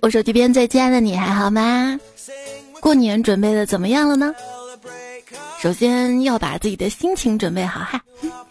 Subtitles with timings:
[0.00, 1.98] 我手机边最亲爱的你还好吗？
[2.80, 4.34] 过年准备的怎么样了呢？
[5.60, 8.00] 首先要把自己的心情准备好哈。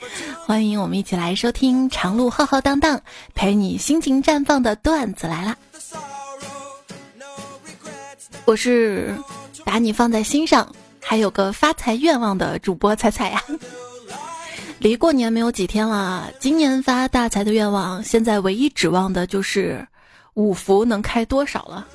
[0.45, 2.99] 欢迎我们一起来收听长路浩浩荡荡，
[3.33, 5.55] 陪你心情绽放的段子来了。
[8.45, 9.15] 我是
[9.63, 10.67] 把你放在心上，
[11.01, 13.43] 还有个发财愿望的主播彩彩呀。
[14.77, 19.87] 离过年没有几天了，今年发大财的愿望，现在唯一指望的就是
[20.35, 21.87] 五福能开多少了。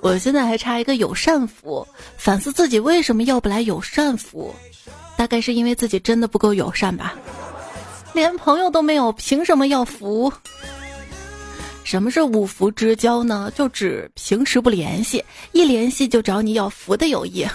[0.00, 1.86] 我现在还差一个友善福，
[2.16, 4.54] 反思自己为什么要不来友善福，
[5.16, 7.14] 大概是因为自己真的不够友善吧，
[8.12, 10.32] 连朋友都没有，凭什么要福？
[11.82, 13.50] 什么是五福之交呢？
[13.54, 17.46] 就指平时不联系，一联系就找你要福的友谊。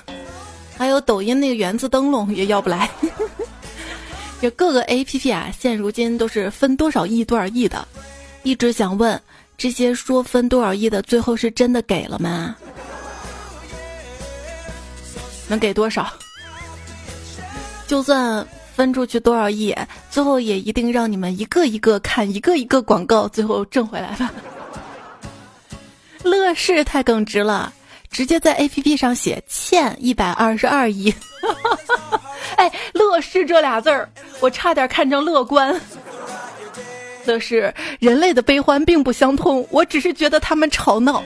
[0.77, 2.90] 还有抖音那个园子灯笼也要不来，
[4.41, 7.88] 这各个 A P P 啊，现如今都是分多少亿多少亿的，
[8.41, 9.22] 一直想问
[9.55, 12.55] 这些说分多少亿的，最后是真的给了吗？
[15.48, 16.12] 能给多少？
[17.88, 18.43] 就算
[18.76, 19.76] 分出去多少亿，
[20.10, 24.34] 最后也一定让你们一个一个看，一个一个广告，最后挣回来吧。
[26.24, 27.71] 乐视太耿直了。
[28.10, 31.15] 直接在 A P P 上写欠一百二十二亿，
[32.58, 35.79] 哎，乐视这俩字儿，我差点看成乐观。
[37.25, 41.23] 乐视，人类的悲欢并不相通，我只是觉得他们吵闹。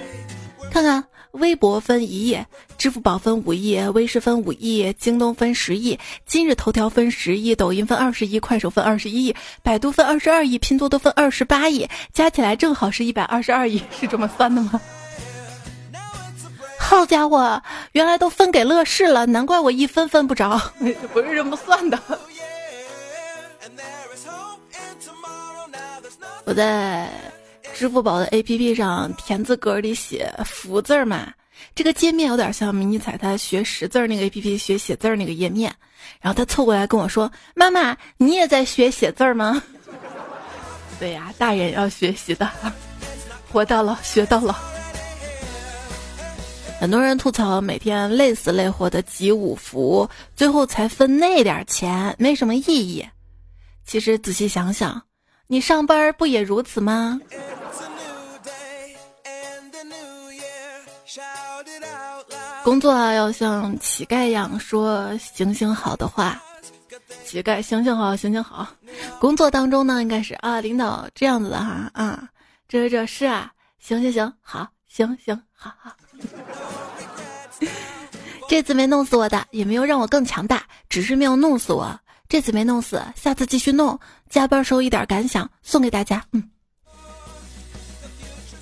[0.69, 2.37] 看看，微博分一亿，
[2.77, 14.81] 支付宝分五亿，微视分五亿，京东分十亿，今日头条分十亿，抖音分二十亿，快手分二十一亿，百度分二十二亿，拼多多分二十八亿，加起来正好是一百二十二亿，是这么算的吗？
[16.77, 17.61] 好家伙，
[17.93, 20.59] 原来都分给乐视了，难怪我一分分不着，
[21.13, 21.97] 不是这么算的。
[26.45, 27.09] 我在
[27.73, 31.33] 支付宝的 APP 上田字格里写福字儿嘛，
[31.73, 35.73] 这个界面有点像迷你彩彩学识字儿那个 APP 学写字儿那个页面。
[36.21, 39.61] 然后他凑过来跟我说：“妈妈，你也在学写字儿吗？”
[40.99, 42.49] 对呀，大人要学习的，
[43.51, 44.55] 活到老学到老。
[46.79, 53.03] 很多人吐槽每天累死累活的集五福，最后才分那点钱，没什么意义。
[53.85, 55.01] 其实仔细想想，
[55.47, 57.19] 你上班不也如此吗？
[62.63, 66.41] 工作啊要像乞丐一样说“行行好”的话，
[67.23, 68.67] 乞丐“行行好，行行好”。
[69.21, 72.27] 工作当中呢，应该是啊，领导这样子的哈啊，
[72.67, 75.91] 这这是啊，行行行，好，行行好好。
[78.49, 81.99] 这次没弄死我的，也没有让我更强大，只是没有弄死我。
[82.27, 83.99] 这次没弄死，下次继续弄。
[84.29, 86.25] 加班时候一点感想送给大家。
[86.31, 86.43] 嗯，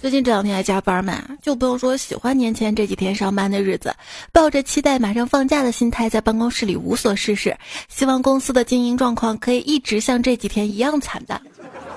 [0.02, 3.96] 最近这两天还加班嘛，就不用说喜欢年前这几天上班的日子，
[4.34, 7.58] 抱着期待马上放假的心态在办公室里无所事事，
[7.88, 11.42] 希望公司的经营状况可以一直像这几天一样惨淡。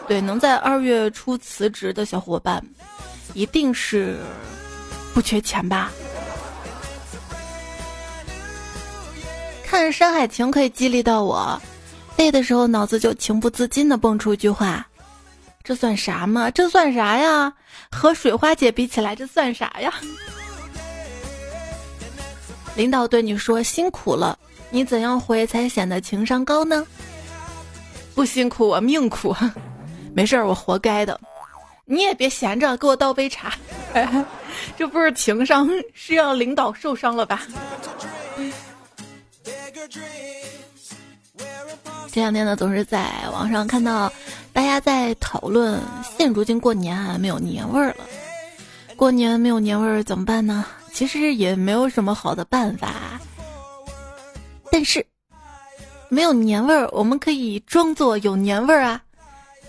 [0.06, 2.64] 对，能在二月初辞职的小伙伴，
[3.34, 4.18] 一定是
[5.12, 5.90] 不缺钱吧。
[9.66, 11.60] 看《山海情》可以激励到我，
[12.16, 14.86] 累的时候脑子就情不自禁的蹦出一句话
[15.64, 16.48] ：“这算啥嘛？
[16.50, 17.52] 这算啥呀？
[17.90, 19.92] 和水花姐比起来，这算啥呀？”
[22.76, 24.38] 领导对你说辛苦了，
[24.70, 26.86] 你怎样回才显得情商高呢？
[28.14, 29.34] 不辛苦我命苦，
[30.14, 31.20] 没事儿我活该的。
[31.86, 33.52] 你也别闲着，给我倒杯茶。
[34.78, 37.42] 这不是情商，是让领导受伤了吧？
[42.12, 44.10] 这两天呢，总是在网上看到
[44.52, 45.80] 大家在讨论，
[46.16, 48.04] 现如今过年啊没有年味儿了。
[48.96, 50.64] 过年没有年味儿怎么办呢？
[50.92, 53.20] 其实也没有什么好的办法。
[54.72, 55.04] 但是
[56.08, 59.02] 没有年味儿，我们可以装作有年味儿啊。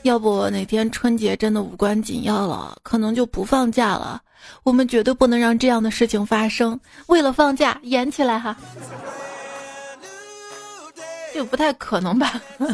[0.04, 4.22] 要不哪天春节真的无关紧要了，可能就不放假了。
[4.64, 6.80] 我们绝对不能让这样的事情发生。
[7.08, 8.56] 为了放假，演起来哈。
[11.38, 12.42] 这不太可能吧？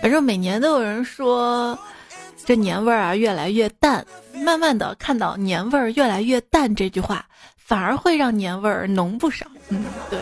[0.00, 1.76] 反正每年都有人说，
[2.46, 4.06] 这年味儿啊越来越淡。
[4.32, 9.44] 慢慢的看到年味儿越来越淡这句话，反而会让年味儿浓不少。
[9.70, 10.20] 嗯，对。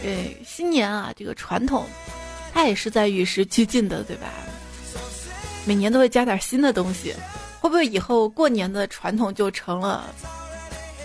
[0.00, 1.84] 对，新年啊，这个传统，
[2.54, 4.28] 它也是在与时俱进的，对吧？
[5.66, 7.12] 每年都会加点新的东西，
[7.60, 10.14] 会不会以后过年的传统就成了？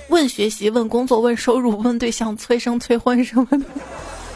[0.09, 3.65] 问学习，问工作，问收入， 问对象，催生催婚什么的。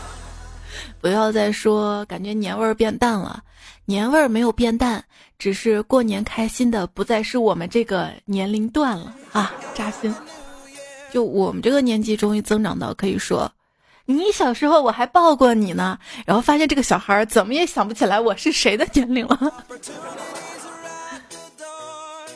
[1.02, 3.42] 不要再说感觉年味儿变淡了，
[3.86, 5.04] 年味儿没有变淡，
[5.38, 9.54] 只是过年开心的不再是我们这个年龄段了啊！
[9.74, 10.14] 扎心。
[11.12, 13.52] 就我们这个年纪，终于增长到可以说，
[14.06, 19.54] 你小时候我还抱过你呢，然后发现这个小孩怎么也想不起来我是谁的年龄了。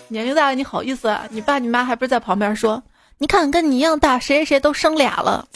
[0.08, 1.28] 年龄大了你好意思啊？
[1.30, 2.82] 你爸你妈还不是在旁边说，
[3.24, 5.48] 你看跟你一样大，谁谁谁都生俩了。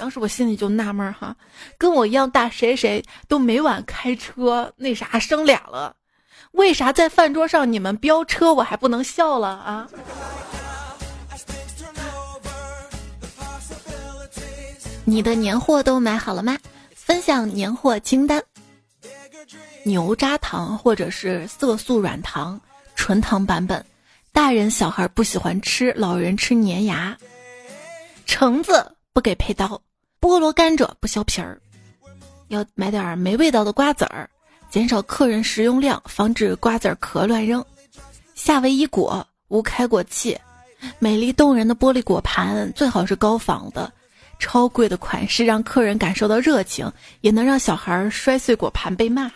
[0.00, 1.36] 当时我心里就纳闷哈，
[1.78, 5.94] 跟我一样大谁谁都每晚开车，那啥生俩了，
[6.50, 9.88] 为啥在饭桌上你们飙车我还不能笑了啊？
[15.04, 16.58] 你的年货都买好了吗？
[16.92, 18.42] 分享年货清单：
[19.84, 22.60] 牛轧糖或者是色素软糖，
[22.96, 23.86] 纯糖版本，
[24.38, 27.18] 大人小孩不喜欢吃，老人吃粘牙。
[28.24, 29.82] 橙子不给配刀，
[30.20, 31.60] 菠萝甘蔗不削皮儿。
[32.46, 34.30] 要买点没味道的瓜子儿，
[34.70, 37.62] 减少客人食用量，防止瓜子壳乱扔。
[38.36, 40.38] 夏威夷果无开果器，
[41.00, 43.92] 美丽动人的玻璃果盘最好是高仿的。
[44.38, 46.88] 超贵的款式让客人感受到热情，
[47.22, 49.28] 也能让小孩摔碎果盘被骂。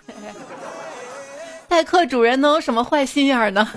[1.66, 3.69] 待客主人能有什么坏心眼儿呢？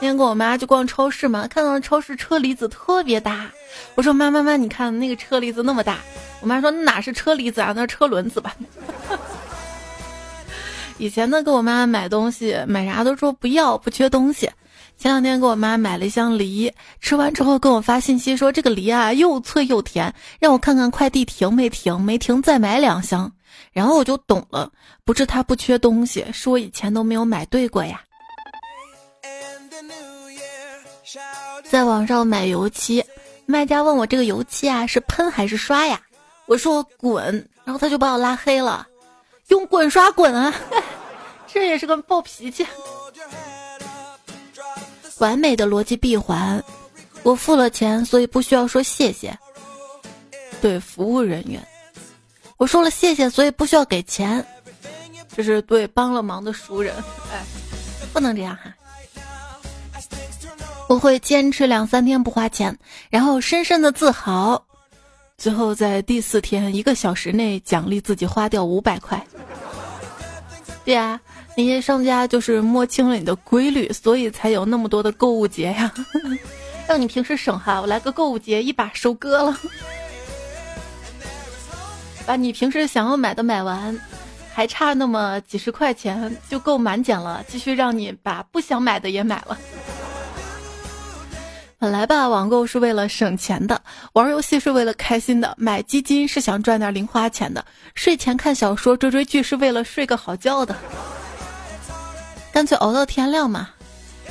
[0.00, 3.50] 今天跟我妈去逛超市嘛，看到超市车厘子特别大，
[3.94, 5.98] 我说妈妈妈，你看那个车厘子那么大，
[6.42, 8.54] 我妈说那哪是车厘子啊，那是车轮子吧。
[10.98, 14.50] 以前呢，给我妈买东西买啥都说不要，不缺东西。
[14.98, 16.70] 前两天给我妈买了一箱梨，
[17.00, 23.32] 吃完之后跟我发信息说这个梨啊又脆又甜，让我看看快递停没停，没停再买两箱。
[23.72, 24.70] 然后我就懂了，
[25.04, 28.00] 不是她不缺东西，是我以前都没有买对过呀。
[31.70, 33.04] 在网上买油漆，
[33.46, 36.00] 卖家问我这个油漆啊是喷还是刷呀？
[36.46, 38.86] 我说滚，然后他就把我拉黑了。
[39.48, 40.54] 用滚刷滚啊，
[41.46, 42.66] 这也是个暴脾气。
[45.18, 46.62] 完美的逻辑闭环，
[47.22, 49.36] 我付了钱，所以不需要说谢谢。
[50.60, 51.62] 对服务人员，
[52.56, 54.44] 我说了谢谢，所以不需要给钱。
[55.36, 56.94] 这是对帮了忙的熟人，
[57.32, 57.44] 哎，
[58.12, 58.72] 不能这样哈。
[60.88, 62.76] 我会坚持两三天不花钱，
[63.10, 64.64] 然后深深的自豪，
[65.38, 69.24] 最后在第四天一个小时内奖励自己花掉五百块。
[70.84, 71.20] 对呀。
[71.56, 75.94] 那些商家就是摸清了你的规律，所以才有那么多的购物节呀，
[76.88, 77.80] 让你平时省哈。
[77.80, 79.56] 我来个购物节，一把收割了，
[82.26, 83.96] 把你平时想要买的买完，
[84.52, 89.56] 还差那么几十块钱就够满减了，继续让你把不想买的也买了。
[91.84, 93.78] 本来吧，网购是为了省钱的，
[94.14, 97.62] 玩游戏是为了开心的，买基金是想赚点零花钱的，
[97.94, 100.74] 睡前看小说、追追剧是为了睡个好觉的。
[102.54, 103.68] 干脆熬到天亮嘛！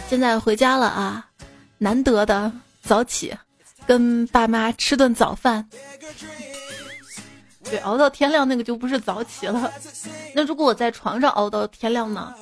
[0.10, 1.28] 现在回家了啊，
[1.78, 2.52] 难得的
[2.82, 3.32] 早起，
[3.86, 5.70] 跟爸妈吃顿早饭。
[7.66, 9.72] 对，熬到天亮那个就不是早起了。
[10.34, 12.34] 那如果我在床上熬到天亮呢？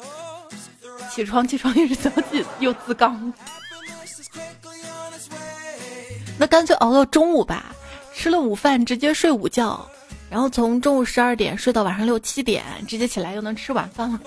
[1.14, 3.34] 起床起床也是早起又自刚。
[6.38, 7.76] 那干脆熬到中午吧，
[8.14, 9.88] 吃了午饭直接睡午觉，
[10.30, 14.20] 然后从中午十二点睡到晚上六七点，直接起来又能吃晚饭了。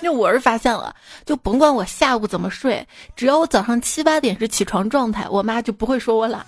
[0.00, 0.94] 那我是发现了，
[1.26, 2.86] 就甭管我下午怎么睡，
[3.16, 6.44] 只要我早上七八点是起床状态，我妈就不会说我懒。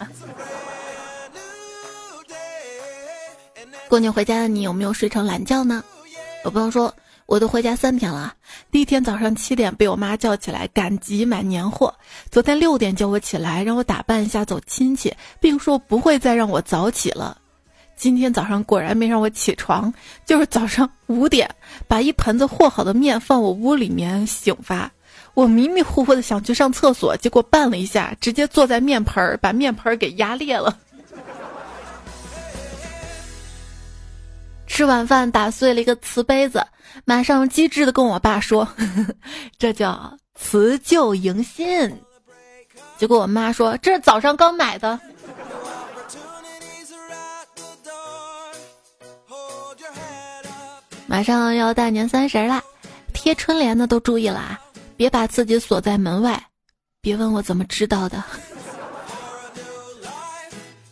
[3.88, 5.83] 过年回家的你有没有睡成懒觉呢？
[6.45, 6.95] 我朋友说，
[7.30, 8.34] 我都回家三天了，
[8.72, 11.94] 第一天早上七点被我妈叫起来赶集买年货，
[12.28, 17.38] 昨天六点叫我起来让我打扮一下走亲戚，并说不会再让我早起了。
[17.94, 19.94] 今天早上果然没让我起床，
[20.26, 21.49] 就是早上五点
[21.87, 24.90] 把一盆子和好的面放我屋里面醒发。
[25.34, 30.76] 我迷迷糊糊的想去上厕所，结果绊了一下，直接坐在面盆儿，把面盆儿给压裂了。
[34.71, 36.65] 吃晚饭打碎了一个瓷杯子，
[37.05, 38.67] 马上机智的跟我爸说
[39.59, 42.00] ：“这叫辞旧迎新。”
[42.97, 44.99] 结果我妈说：“这是早上刚买的。”
[51.09, 52.62] 马上要大年三十啦，
[53.12, 54.61] 贴春联的都注意了啊，
[54.97, 56.41] 别把自己锁在门外。
[57.00, 58.23] 别问我怎么知道的。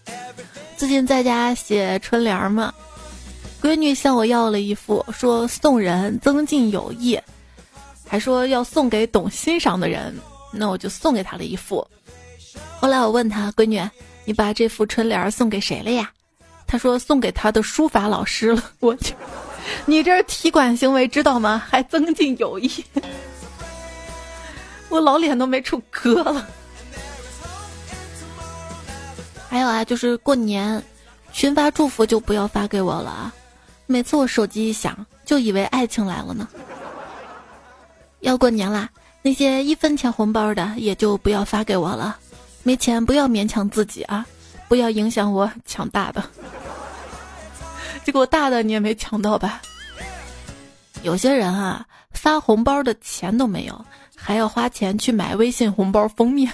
[0.77, 2.75] 最近在家写春联嘛，
[3.61, 7.19] 闺女向我要了一副，说送人增进友谊，
[8.07, 10.15] 还说要送给懂欣赏的人，
[10.53, 11.87] 那我就送给她了一副。
[12.81, 13.83] 后来我问她，闺女，
[14.25, 16.11] 你把这副春联送给谁了呀？”
[16.69, 18.63] 她说：“送给她的书法老师了。
[18.79, 19.15] ”我去，
[19.87, 21.61] 你这是踢馆行为，知道吗？
[21.69, 22.71] 还增进友谊。
[24.89, 26.47] 我老脸都没处搁了。
[29.49, 30.83] 还有啊，就是过年
[31.33, 33.35] 群发祝福就不要发给我了啊！
[33.91, 36.47] 每次我手机一响，就以为爱情来了呢。
[38.21, 38.91] 要过年啦，
[39.23, 42.19] 那些一分钱红包的也就不要发给我了。
[42.63, 44.27] 没钱不要勉强自己啊，
[44.69, 46.23] 不要影响我抢大的。
[48.05, 49.63] 结果大的你也没抢到吧？
[51.03, 56.53] 有些人啊，发红包的钱都没有，还要花钱去买微信红包封面。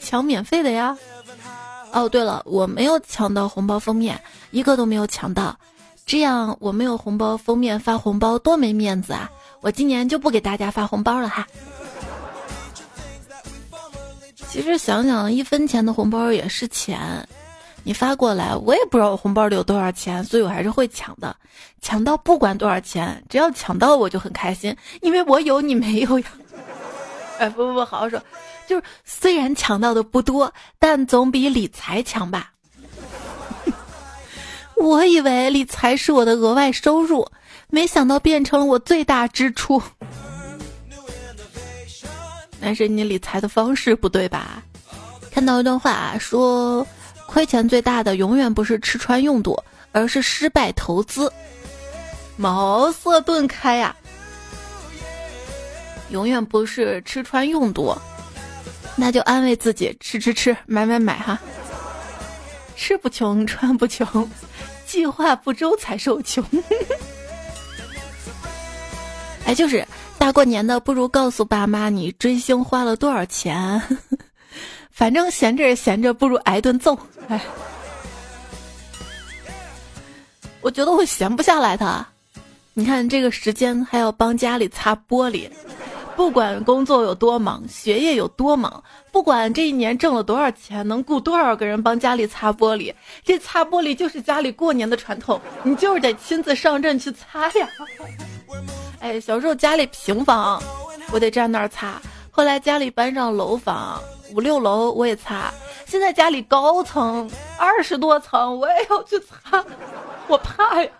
[0.00, 0.96] 抢免费的呀！
[1.94, 4.20] 哦，对了，我没有抢到红包封面，
[4.50, 5.56] 一个都没有抢到。
[6.04, 9.30] 这样我没有红包封面发红包多没面子啊！
[9.62, 11.46] 我今年就不给大家发红包了哈。
[14.48, 17.26] 其实想想，一分钱的红包也是钱，
[17.84, 21.34] 你发过来，我也不知道我红包里有多少钱，所以我还是会抢的。
[21.80, 26.26] 抢到不管多少钱，只要抢到我就很开心，因为我有你没有呀。
[27.38, 28.20] 哎，不不不，好好说。
[28.66, 32.50] 就是虽然抢到的不多，但总比理财强吧。
[34.76, 37.26] 我以为理财是我的额外收入，
[37.68, 39.82] 没想到变成了我最大支出。
[42.60, 44.62] 但是你理财的方式不对吧？
[45.30, 46.86] 看到一段话啊说，
[47.26, 51.30] 亏钱最大的永远不是吃穿用度，而是失败投资。
[52.36, 53.94] 茅塞顿开呀！
[56.10, 57.96] 永远不是吃穿用度。
[58.96, 61.38] 那就安慰自己，吃吃吃，买买买哈。
[62.76, 64.28] 吃不穷，穿不穷，
[64.86, 66.44] 计划不周才受穷。
[69.46, 69.86] 哎，就是
[70.18, 73.80] 大过年的，不如告诉爸妈你追星花了多少钱。
[74.90, 76.96] 反正闲着也闲着，不如挨顿揍。
[77.28, 77.40] 哎，
[80.60, 82.06] 我觉得我闲不下来的。
[82.72, 85.50] 你看这个时间还要帮家里擦玻璃。
[86.16, 92.94] 不管工作有多忙，学业有多忙，不管这一年挣了多少钱，能雇多少个人帮家里擦玻璃，
[93.24, 97.68] 这擦玻璃就是家里过年的传统，你就是得亲自上阵去擦呀。
[99.00, 100.62] 哎，小时候家里平房，
[101.12, 104.00] 我得站那儿擦；后来家里搬上楼房，
[104.32, 105.52] 五六楼我也擦；
[105.84, 107.28] 现在家里高层
[107.58, 109.64] 二十多层，我也要去擦，
[110.28, 110.90] 我怕呀。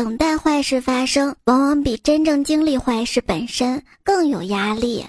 [0.00, 5.04] 等待坏事发生，往往比真正经历坏事本身更有压力。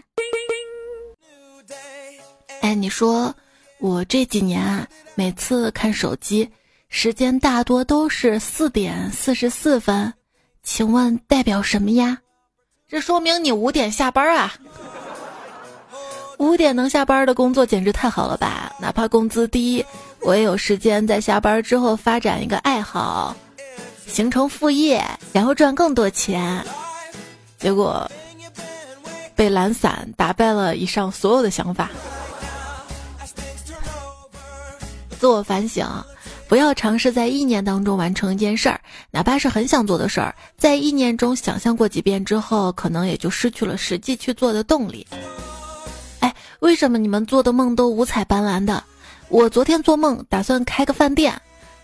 [2.60, 3.33] 哎，你说
[3.79, 6.50] 我这几年啊，每次看手机
[6.89, 10.13] 时间大多都是四点四十四分，
[10.62, 12.17] 请问代表什么呀？
[12.89, 14.53] 这说明你五点下班啊？
[16.38, 18.75] 五点能下班的工作简直太好了吧？
[18.77, 19.86] 哪怕工资低，
[20.19, 23.33] 我也有时间在下班之后发展一个爱好。
[24.12, 25.01] 形成副业，
[25.32, 26.63] 然后赚更多钱，
[27.58, 28.10] 结果
[29.36, 31.89] 被懒散打败了以上所有的想法。
[35.18, 35.88] 自我反省，
[36.50, 45.08] 不要尝试在意念当中完成一件事儿，哪怕是很想做的事儿，在意念中想象过几遍之后，可能也就失去了实际去做的动力。
[46.20, 48.84] 哎，为什么你们做的梦都五彩斑斓的？
[49.30, 51.41] 我昨天做梦打算开个饭店。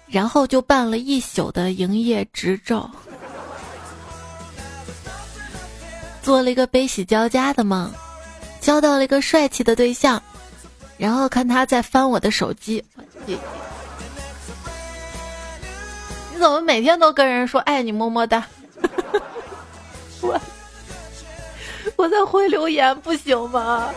[0.08, 2.90] 然后就办了一宿的营业执照，
[6.24, 7.92] 做了一个悲喜交加的梦，
[8.62, 10.22] 交到了一个帅气的对象，
[10.98, 12.84] 然后看他在翻我的手机。
[13.26, 13.38] 你
[16.40, 18.48] 怎么每天都跟人说爱你么么哒？
[20.22, 20.40] 我
[21.96, 23.90] 我在回留言不行吗？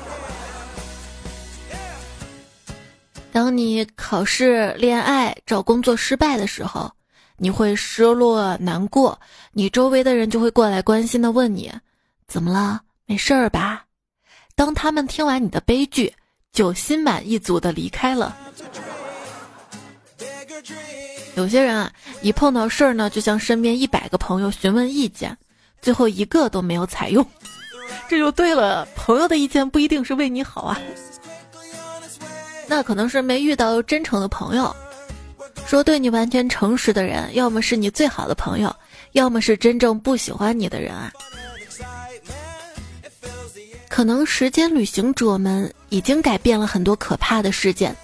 [3.32, 6.90] 当你考试、恋爱、找工作失败的时候，
[7.36, 9.18] 你会失落、难过，
[9.52, 11.72] 你周围的人就会过来关心的问你
[12.26, 12.80] ：“怎么了？
[13.06, 13.84] 没事儿吧？”
[14.56, 16.12] 当他们听完你的悲剧，
[16.52, 18.36] 就心满意足的离开了。
[21.36, 25.34] 有些人啊，一碰到事儿呢，就向身边一百个朋友询问意见，
[25.80, 27.24] 最后一个都没有采用。
[28.08, 30.78] 这就对了，朋友的意见不一定是为你好啊。
[32.70, 34.72] 那可能是没遇到真诚的朋友，
[35.66, 38.72] 说对你完全诚实的人，要么是你最好的朋友，
[39.10, 41.12] 要么是真正不喜欢你的人啊。
[43.88, 47.94] 可能时间旅行者们已经改变了很多可怕的事件，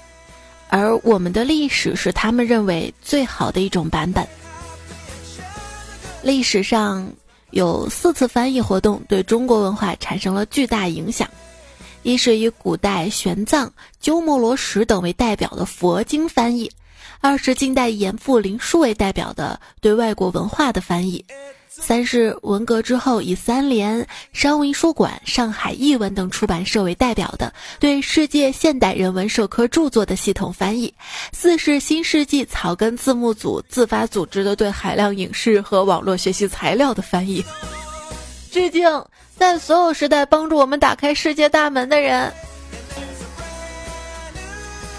[0.68, 4.26] 而我们的历史是他们认为最好的一种版本。
[6.23, 7.08] 历史上
[7.52, 11.30] 有四次翻译活动对中国文化产生了巨大影响。
[12.06, 13.68] 一是以古代玄奘、
[14.00, 16.70] 鸠摩罗什等为代表的佛经翻译，
[17.20, 21.25] 二是近代严复、林纾为代表的对外国文化的翻译。
[21.68, 30.88] 三是文革之后以三联、商务印书馆、上海译文等出版社为代表的对世界现代人文社科著作的系统翻译；
[31.32, 37.44] 四是新世纪草根字幕组自发组织的对海量影视和网络学习材料的翻译。
[38.52, 38.88] 致敬
[39.36, 42.32] 在所有时代帮助我们打开世界大门的人。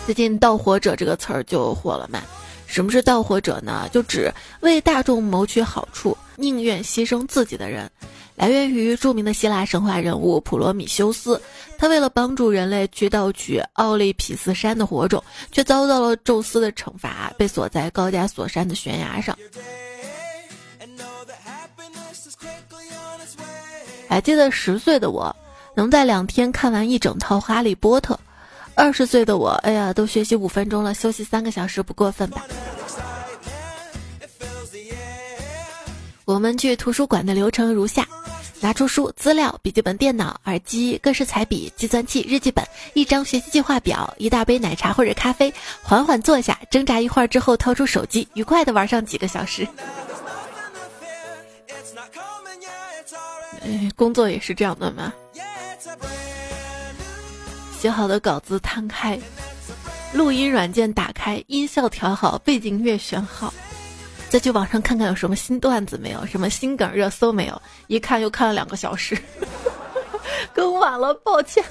[0.06, 2.22] 最近“盗火者”这个词儿就火了嘛？
[2.66, 3.90] 什么是盗火者呢？
[3.92, 6.16] 就指为大众谋取好处。
[6.36, 7.90] 宁愿牺牲自己的人，
[8.36, 11.42] 来源于著名的希腊神话人物普罗米修斯。
[11.80, 19.38] 他为了帮助人类去盗取奥利匹斯山的火种，却遭到了宙斯的惩罚，被锁在高加索山的悬崖上。
[24.08, 25.36] 还记得十岁的我，
[25.76, 28.14] 能在两天看完一整套《哈利波特》；
[28.76, 32.44] 二十岁的我，哎呀，都学习五分钟了，休息三个小时不过分吧？
[36.26, 38.06] 我们去图书馆的流程如下：
[38.60, 49.66] 拿出书、资料、笔记本电脑、耳机、各式彩笔、计算器、日记本、一张学习计划表、一大杯奶茶或者咖啡，缓缓坐下，挣扎一会儿之后，掏出手机，愉快的玩上几个小时。
[53.96, 55.14] 工作也是这样的吗？
[57.80, 59.20] 写好的稿子摊开，
[60.14, 63.54] 录音软件打开，音效调好，背景音乐选好。
[64.30, 67.62] 再去网上看看有什么新段子没有，什么新梗热搜没有？
[67.88, 69.18] 一看又看了两个小时，
[70.54, 71.64] 更晚了，抱歉。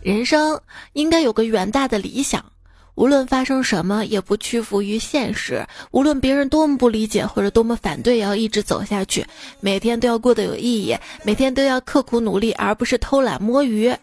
[0.00, 0.58] 人生
[0.94, 2.42] 应该有个远大的理想，
[3.00, 9.24] 无论发生什么也不屈服于现实，无论别人多么不理解或者多么反对，也要一直走下去。
[9.58, 13.96] 每天都要过得有意义，每天都要刻苦努力，而不是偷懒摸鱼，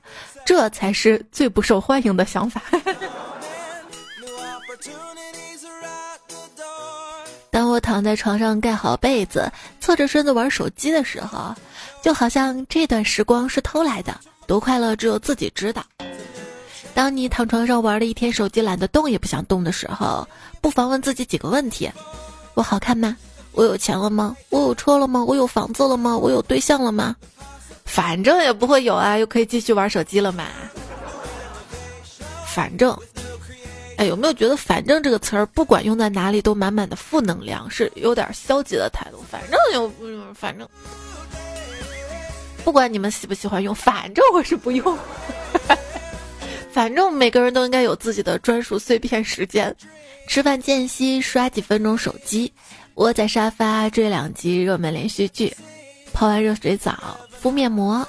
[0.48, 2.60] 这才是最不受欢迎的想法。
[7.52, 11.54] 当我躺在床上盖好被子，侧着身子玩手机的时候，
[12.02, 15.84] 就好像这段时光是偷来的，多快乐只有自己知道。
[16.98, 20.28] 当你躺床上玩了一天手机，懒得动也不想动的时候，
[20.62, 21.88] 不妨问自己几个问题：
[22.56, 23.16] 我好看吗？
[23.52, 24.36] 我有钱了吗？
[24.50, 25.24] 我有车了吗？
[25.24, 26.18] 我有房子了吗？
[26.18, 27.16] 我有对象了吗？
[27.86, 30.46] 反正也不会有啊，又可以继续玩手机了嘛。
[32.48, 32.98] 反正。
[33.98, 39.24] 哎，有没有觉得“反正”这个词儿不管用在哪里都满满的负能量，是有点消极的态度？
[39.30, 39.92] 反正有，
[40.34, 40.68] 反正
[42.64, 44.98] 不管你们喜不喜欢用，反正我是不用。
[46.72, 49.76] 反正每个人都应该有自己的专属碎片时间，
[50.28, 52.52] 吃饭间隙刷几分钟手机，
[52.96, 55.56] 窝在沙发追两集热门连续剧，
[56.14, 58.08] 泡完热水澡敷面膜，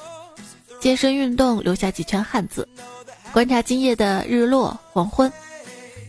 [0.81, 2.69] 健身运动留下几圈汗渍，
[3.33, 5.33] 观察今夜的日落黄昏。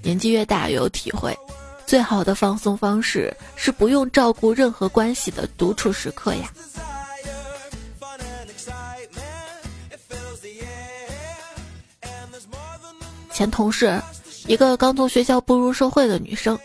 [0.01, 1.38] 年纪越大，越有体会，
[1.85, 6.49] 最好的放松方式是不用照顾任何关系的独处时刻呀。
[13.39, 14.02] 前同事，
[14.47, 16.60] 一个刚从学校步入社会的女生，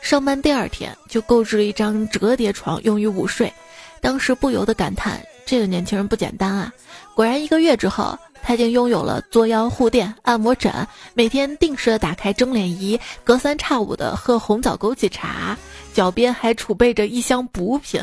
[0.00, 3.52] 上班第二天就购置了一张折叠床用于午睡，
[4.00, 6.72] 当时不由得感叹：这个年轻人不简单啊！
[7.14, 8.18] 果然，一个月之后。
[8.42, 10.72] 他已经拥有了作腰护垫、按摩枕，
[11.14, 15.58] 每天定时的打开蒸脸仪，隔三差五的喝红枣枸杞茶，
[15.92, 18.00] 脚边还储备着一箱补品。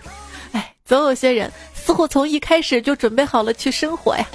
[0.52, 4.26] 哎，总有些人似乎从一开始就准备好了去生活呀。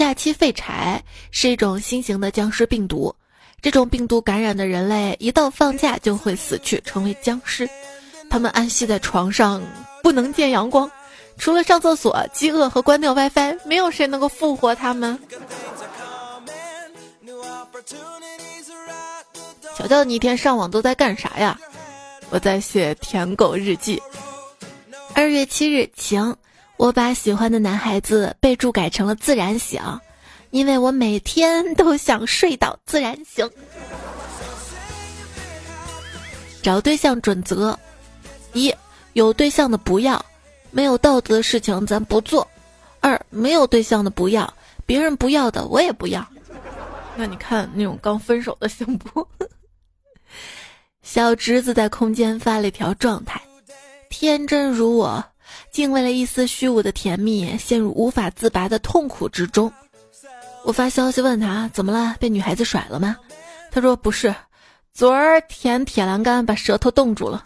[0.00, 3.14] 假期废柴是一种新型的僵尸病毒，
[3.60, 7.68] 这种病毒感染的人类一到放假就会死去，成为僵尸。
[8.30, 9.62] 他们安息在床上，
[10.02, 10.90] 不能见阳光。
[11.36, 15.18] 除了上厕所、饥饿和关掉 WiFi，没有谁能够复活他们。
[19.76, 21.60] 小乔，你一天上网都在干啥呀？
[22.30, 24.02] 我在写舔狗日记。
[25.14, 26.34] 二月七日晴，
[26.80, 29.82] 我把喜欢的男孩子备注改成了自然醒，
[30.48, 33.50] 因为我每天都想睡到自然醒。
[36.62, 37.78] 找对象准则：
[38.54, 38.74] 一，
[39.12, 40.24] 有对象的不要。
[40.70, 42.48] 没有道德的事情咱不做。
[43.00, 44.54] 二没有对象的不要，
[44.86, 46.26] 别人不要的我也不要。
[47.14, 49.28] 那你看那种刚分手的行不。
[51.04, 53.38] 小侄子在空间发了一条状态：
[54.08, 55.22] 天真如我，
[55.70, 59.72] 竟为了一丝虚无的甜蜜，陷入无法自拔的痛苦之中。
[60.64, 63.16] 我发消息问他怎么了，被女孩子甩了吗？
[63.70, 64.34] 他说不是，
[64.92, 67.44] 昨儿舔铁栏杆把舌头冻住了。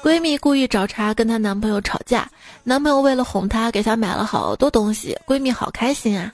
[0.00, 2.30] 闺蜜故意找茬跟她男朋友吵架，
[2.62, 6.32] 男朋友为了哄她，给她买了好多东西，闺蜜好开心啊！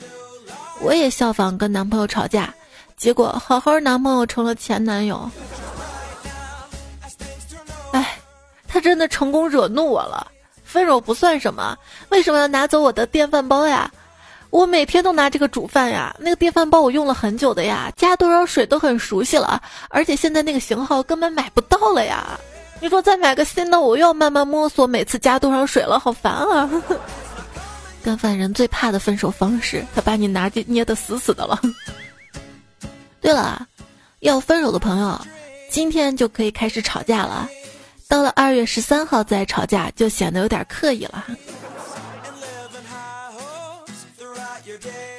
[0.83, 2.55] 我也效仿跟男朋友吵架，
[2.97, 5.31] 结果好好男朋友成了前男友。
[8.75, 10.27] 他真的成功惹怒我了。
[10.65, 13.89] 分手不算什么，为什么要拿走我的电饭煲呀？
[14.51, 22.37] 我每天都拿这个煮饭呀，那个电饭煲我用了很久的呀，加多少水都很熟悉了，而且现在那个型号根本买不到了呀。
[22.81, 26.69] 你说再买个新的，我又要慢慢摸索每次加多少水了，好烦啊！
[28.03, 31.61] 干饭人最怕的分手方式，他把你拿捏捏得死死的了。
[33.21, 33.65] 对了，
[34.19, 35.21] 要分手的朋友，
[35.71, 37.49] 今天就可以开始吵架了。
[38.09, 41.25] 到了二月十三号再吵架，就显得有点刻意了。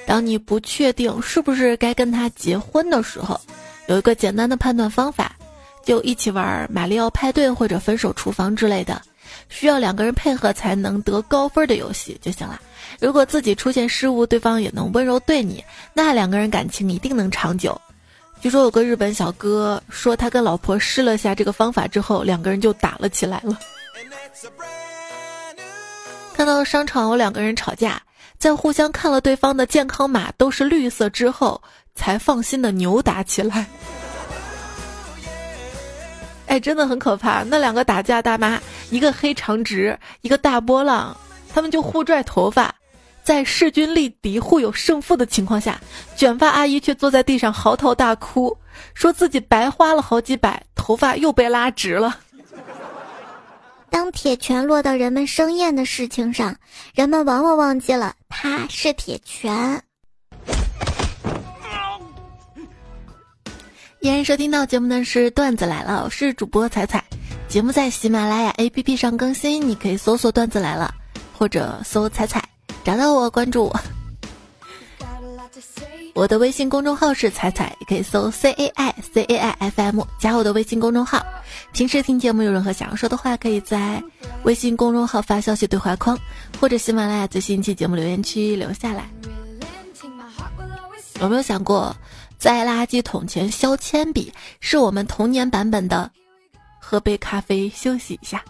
[0.08, 3.40] 当你不确定是不是该跟他结婚的时候，
[3.88, 5.36] 有一个简单的判断方法，
[5.84, 9.02] 就一起玩马里奥派对或者分手厨房之类的，
[9.50, 12.62] 需要两个人配合才能得高分的游戏就行了。
[13.00, 17.80] 如果自己出现失误，对方也能温柔对你，那两个人感情一定能长久。
[18.46, 23.58] 据说有个日本小哥说，他跟老婆试了下这个方法之后，两个人就打了起来了。
[26.36, 28.00] 看到商场有两个人吵架。
[28.38, 31.60] 在互相看了对方的健康码都是绿色之后，
[31.96, 33.66] 才放心的扭打起来。
[36.46, 37.42] 哎，真的很可怕！
[37.42, 41.18] 那两个打架大妈，一个黑长直，一个大波浪，
[41.52, 42.76] 他们就互拽头发，
[43.26, 45.82] 在势均力敌、互有胜负的情况下，
[46.16, 48.56] 卷发阿姨却坐在地上嚎啕大哭，
[48.94, 52.20] 说自己白花了好几百，头发又被拉直了。
[53.90, 56.56] 当铁拳落到人们生厌的事情上，
[56.94, 59.82] 人们往往忘记了它是铁拳。
[64.02, 67.04] 依然收听到节目的是段子来了，我是主播彩彩。
[67.48, 70.94] 节目在喜马拉雅 APP 上更新，你可以搜索段子来了，
[71.34, 72.44] 或者搜彩彩，
[72.86, 73.80] 找到我关注我。
[76.14, 81.26] 我的微信公众号是彩彩，也可以搜 C A I C A I F M 加我的微信公众号。
[81.74, 84.02] 平时听节目有任何想要说的话，可以在
[84.44, 86.16] 微信公众号发消息对话框，
[86.62, 89.10] 或者喜马拉雅最新一期节目留言区留下来。
[91.20, 91.94] 有没有想过，
[92.38, 96.10] 在垃圾桶前削铅笔，是我们童年版本的
[96.80, 98.42] 喝杯咖啡休息一下？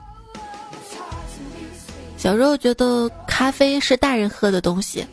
[2.18, 5.06] 小时候觉得咖啡是大人喝的东西。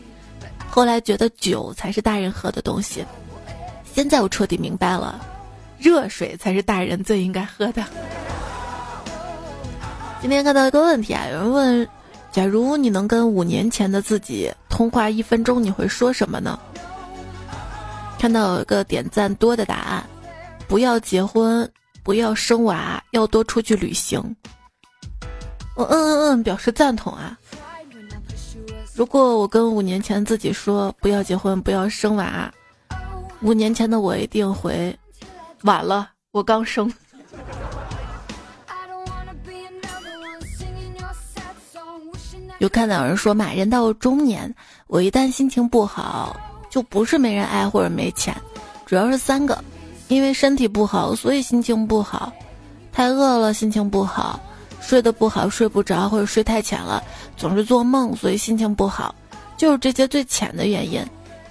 [0.70, 3.04] 后来觉得酒才是大人喝的东西，
[3.92, 5.20] 现在我彻底明白了，
[5.76, 7.84] 热水才是大人最应该喝的。
[10.20, 11.88] 今天看到一个问题啊，有人问：
[12.30, 16.56] 假如你能跟五年前的自己通话一分钟，你会说什么呢？
[18.20, 20.04] 看到有一个点赞多的答案：
[20.68, 21.68] 不要结婚，
[22.04, 24.36] 不要生娃，要多出去旅行。
[25.74, 27.36] 我嗯嗯嗯，表示赞同啊。
[28.94, 32.52] 如果我跟五年前自己说不要结婚不要生娃，
[33.40, 34.94] 五年前的我一定回
[35.62, 36.92] 晚了，我刚生。
[42.58, 44.54] 有看到有人说嘛，人到中年，
[44.86, 46.36] 我一旦心情不好，
[46.68, 48.36] 就不是没人爱或者没钱，
[48.84, 49.64] 主要是三个，
[50.08, 52.30] 因为身体不好，所以心情不好；
[52.92, 54.38] 太饿了，心情不好。
[54.82, 57.02] 睡得不好，睡不着，或者睡太浅了，
[57.36, 59.14] 总是做梦，所以心情不好，
[59.56, 61.02] 就是这些最浅的原因。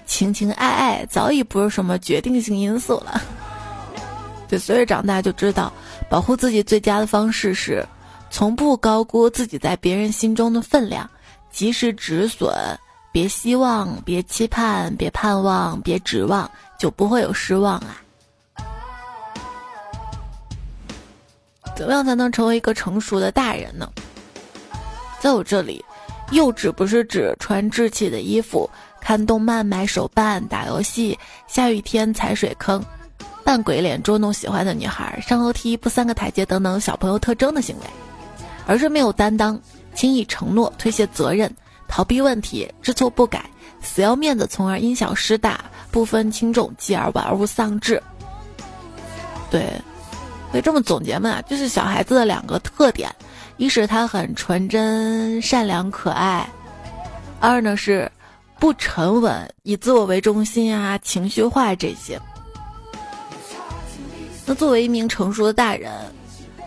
[0.06, 3.22] 情情爱爱早已不是什么决定性因素了。
[4.50, 5.72] 对，随着长大就知道，
[6.10, 7.86] 保护自己最佳的方式是，
[8.30, 11.10] 从不高估自己在别人心中的分量，
[11.50, 12.54] 及时止损，
[13.14, 17.96] 别希望，别期盼，别盼望，别指望，就不会有失望啊。
[21.82, 23.90] 怎么样才能成为一个成熟的大人呢？
[25.20, 25.84] 在我这里，
[26.30, 31.18] 幼稚不是指穿稚气的衣服、看动漫、买手办、打游戏、
[31.48, 32.86] 下雨天踩水坑、
[33.44, 37.86] 扮鬼脸捉弄喜欢的女孩、上楼梯不三个台阶等等小朋友特征的行为，
[38.68, 39.60] 而是没有担当、
[39.96, 41.52] 轻易承诺、推卸责任、
[41.88, 43.44] 逃避问题、知错不改、
[43.82, 48.00] 死要面子，从而因小失大、不分轻重，继而玩物丧志。
[49.50, 49.82] 对。
[50.52, 51.42] 可以这么总结嘛？
[51.44, 53.10] 就是小孩子的两个特点：
[53.58, 56.46] 一是他很纯真、善良、可爱；
[57.40, 58.12] 二呢是
[58.60, 62.20] 不沉稳、以自我为中心啊、情绪化这些。
[64.46, 65.92] 那作为一名成熟的大人，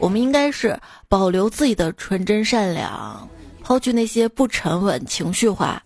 [0.01, 3.29] 我们应该是保留自己的纯真善良，
[3.63, 5.83] 抛去那些不沉稳、情绪化。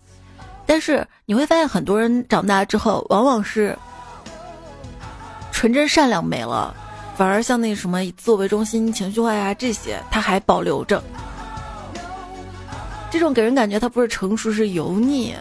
[0.65, 3.77] 但是你会发现，很多人长大之后，往往是
[5.51, 6.73] 纯真善良没了。
[7.19, 11.03] 反而像那什么以自我为中心、情绪化呀这些，他还保留着。
[13.11, 15.35] 这种给人感觉他不是成熟，是油腻。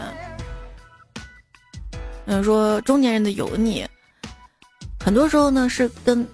[2.27, 3.87] 嗯，说中年人的油腻，
[4.99, 6.27] 很多时候呢是跟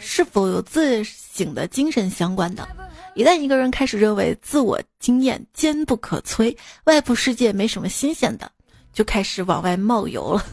[0.00, 2.66] 是否有自省的精神相关的。
[3.14, 8.50] 一旦一个人开始认为自我经验坚不可摧，外部世界没什么新鲜的，
[8.92, 10.44] 就开始往外冒油了。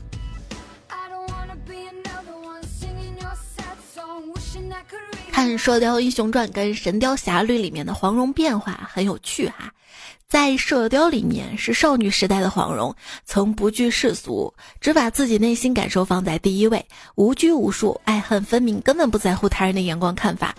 [5.42, 9.74] 看《射雕英雄传》跟《神雕侠侣》里面的黄蓉变化很有趣哈，
[10.30, 20.54] 在《射雕》里面是少女时代的黄蓉，曾不惧世俗，只把自己内心感受放在第一位，无拘无束，爱恨分明，根本不在乎他人的眼光看法。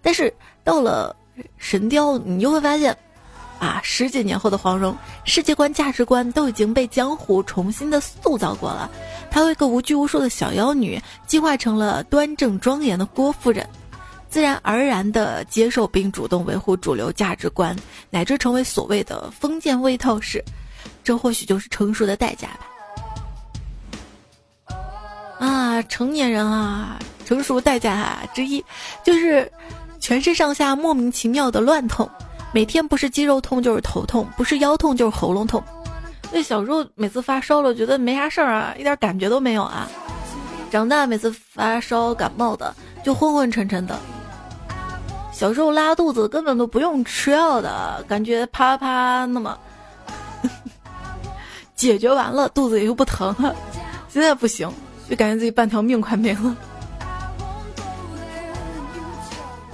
[0.00, 0.32] 但是
[0.64, 1.14] 到了
[1.58, 2.96] 神雕，你就会发现，
[3.58, 8.90] 啊，十几年后的黄蓉，世界观、价值观都已经被江湖重新的塑造过了。
[9.30, 13.68] 她为一个无拘无束的小妖女，进化成了端正庄严的郭夫人。
[14.36, 17.74] 自然而然地接受并主动维护主流价值观，
[18.10, 20.44] 乃至成为所谓的封建卫套式，
[21.02, 22.48] 这或许就是成熟的代价
[24.68, 24.76] 吧。
[25.38, 28.62] 啊，成年人啊，成熟代价之一
[29.02, 29.50] 就是
[30.00, 32.06] 全身上下莫名其妙的乱痛，
[32.52, 35.64] 每天不是肌肉痛就是头痛，不是腰痛就是喉咙痛。
[36.30, 39.88] 那小时候每次发烧了，觉得没啥事儿啊，一点感觉都没有啊。
[40.70, 43.98] 长大每次发烧感冒的就昏昏沉沉的。
[45.36, 49.54] 小时候拉肚子根本都不用吃药的感觉，啪啪那么
[51.76, 53.54] 解决完了，肚子也就不疼了。
[54.08, 54.66] 现在不行，
[55.10, 56.56] 就感觉自己半条命快没了。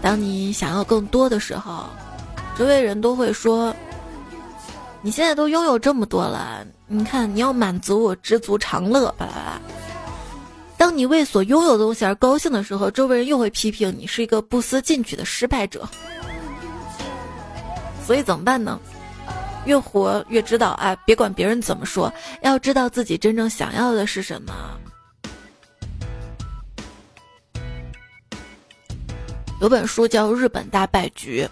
[0.03, 1.85] 当你想要更多的时候，
[2.59, 3.73] 周围人都会说
[5.01, 9.61] ：“你现在都拥有这么多了，你看你要满足我，知足常乐。”巴拉巴拉。
[10.93, 15.89] 当你为所拥有的东西而高兴的时候，周围人又会批评你是一个不思进取的失败者。
[18.07, 18.79] 所以怎么办呢？
[19.65, 24.53] 越活越知道，哎，别管别人怎么说，要知道自己真正想要的是什么。
[29.63, 31.49] 有本书叫《日本大败局》，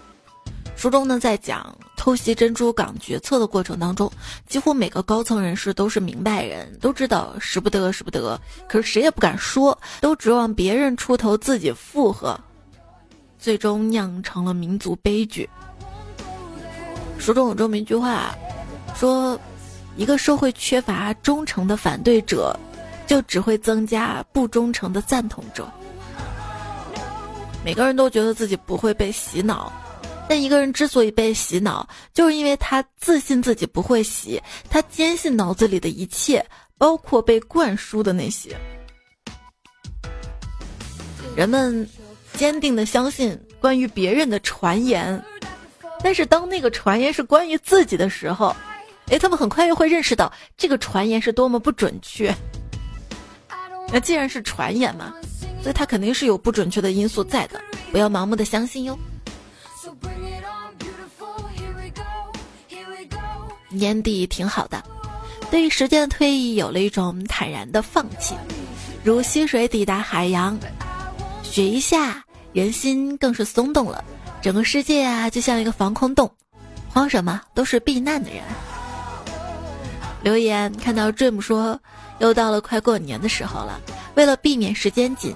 [0.79, 1.75] 书中呢在讲。
[2.01, 4.11] 偷袭珍珠港决策的过程当中，
[4.47, 8.41] 几乎每个高层人士都是明白人，都知道使不得，使不得。
[8.67, 12.39] 可是谁也不敢说，都指望别人出头，自己附和，
[13.37, 15.47] 最终酿成了民族悲剧。
[17.19, 18.33] 书中有这么一句话，
[18.95, 19.39] 说：
[19.95, 22.59] 一个社会缺乏忠诚的反对者，
[23.05, 25.71] 就只会增加不忠诚的赞同者。
[27.63, 29.71] 每个人都觉得自己不会被洗脑。
[30.31, 36.41] 但一个人之所以被洗脑，就是因为他自信自己不会洗，他坚信脑子里的一切，
[36.77, 38.55] 包括被灌输的那些。
[41.35, 41.85] 人们
[42.31, 45.21] 坚定的相信关于别人的传言，
[46.01, 48.55] 但是当那个传言是关于自己的时候，
[49.07, 52.33] 哎，他们很快又会认识到这个传言是多么不准确。
[53.91, 55.13] 那既然是传言嘛，
[55.61, 57.59] 所以它肯定是有不准确的因素在的，
[57.91, 58.97] 不要盲目的相信哟。
[63.69, 64.83] 年底挺好的，
[65.49, 68.35] 对于时间的推移有了一种坦然的放弃，
[69.01, 70.59] 如溪水抵达海洋，
[71.41, 74.03] 雪一下，人心更是松动了。
[74.41, 76.29] 整个世界啊，就像一个防空洞，
[76.89, 77.41] 慌什么？
[77.53, 78.43] 都是避难的人。
[80.21, 81.79] 留言看到 Dream 说，
[82.19, 83.79] 又到了快过年的时候了，
[84.15, 85.33] 为了避免时间紧、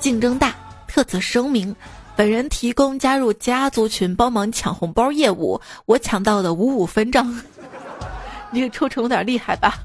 [0.00, 0.54] 竞争大，
[0.88, 1.76] 特此声明，
[2.16, 7.42] 本人提供加入家族群帮忙抢红包业务，我抢到的五五分账。
[8.54, 9.78] 这个抽成有点厉害吧？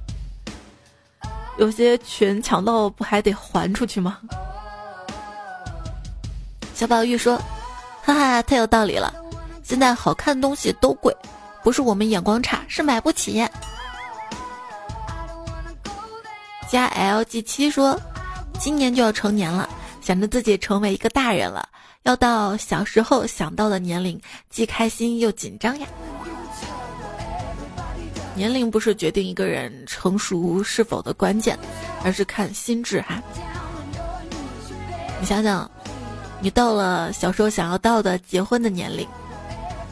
[1.57, 4.19] 有些群抢到不还得还出去吗？
[6.75, 7.37] 小宝玉说
[8.01, 9.13] ：“哈哈，太有道理了。
[9.63, 11.15] 现在好看东西都贵，
[11.63, 13.45] 不是我们眼光差，是买不起。”
[16.69, 17.99] 加 LG 七说
[18.59, 19.67] ：“今年就要成年了，
[19.99, 21.67] 想着自己成为一个大人了，
[22.03, 25.88] 要到小时候想到的年龄，既开心又紧张呀。”
[28.35, 31.59] 年龄不是决定一个人成熟是否的关键，
[32.03, 33.21] 而是看心智哈。
[35.19, 35.69] 你想想，
[36.39, 39.05] 你到了小时候想要到的结婚的年龄，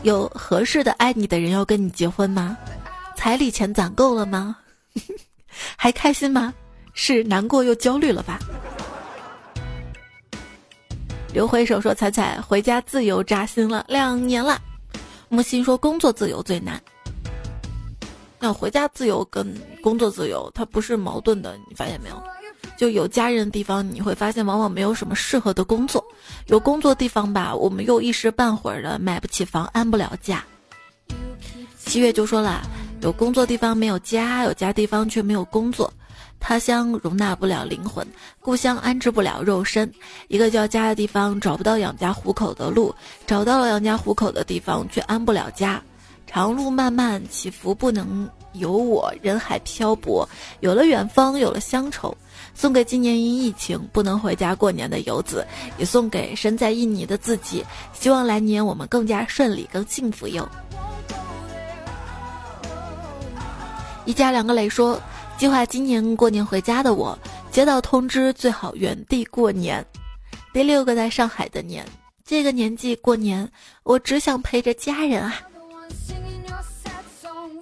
[0.04, 2.58] 有合适的爱你的人要跟你结婚吗？
[3.18, 4.56] 彩礼钱攒够了吗？
[5.76, 6.54] 还开心吗？
[6.94, 8.40] 是难过又焦虑了吧？
[11.38, 14.60] 刘回首说：“彩彩回家自由扎心了两年了。”
[15.30, 16.82] 木心说：“工作自由最难。”
[18.42, 22.20] 那回家自由跟工作自由，它不是矛盾的，你发现没有？
[22.76, 26.02] 就有家人的地方，你会发现往往没有什么适合的工作；
[26.48, 30.44] 有工作地方吧，我们又一时半会儿的买不起房，安不了家。
[31.78, 32.64] 七月就说了，
[33.02, 35.94] 有工作地方没有家，有家地方却没有工作。
[36.40, 38.08] 他乡容纳不了灵魂，
[38.40, 39.92] 故乡安置不了肉身。
[40.30, 42.96] 一个叫家的地方找不到养家糊口的路，
[43.26, 45.82] 找到了养家糊口的地方却安不了家。
[46.26, 50.28] 长路漫漫，起伏不能有我，人海漂泊。
[50.62, 52.16] 有了远方，有了乡愁，
[52.54, 55.46] 送给今年因疫情不能回家过年的游子，
[55.78, 57.66] 也送给身在印尼的自己。
[57.94, 60.48] 希望来年我们更加顺利，更幸福哟。
[64.06, 64.98] 一家两个磊说。
[65.38, 67.18] 计划今年过年回家的我，
[67.52, 69.86] 接到通知最好原地过年。
[70.52, 71.86] 第六个在上海的年，
[72.26, 73.48] 这个年纪过年，
[73.84, 75.36] 我只想陪着家人啊。